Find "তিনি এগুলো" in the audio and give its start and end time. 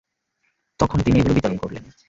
1.05-1.33